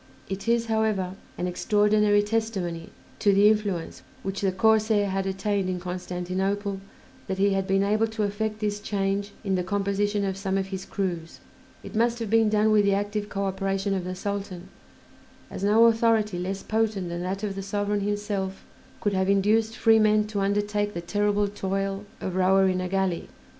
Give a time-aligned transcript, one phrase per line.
[0.29, 5.79] It is, however, an extraordinary testimony to the influence which the corsair had attained in
[5.79, 6.81] Constantinople
[7.27, 10.69] that he had been able to effect this change in the composition of some of
[10.69, 11.39] his crews;
[11.83, 14.69] it must have been done with the active coöperation of the Sultan,
[15.51, 18.65] as no authority less potent than that of the sovereign himself
[19.01, 23.29] could have induced free men to undertake the terrible toil of rower in a galley.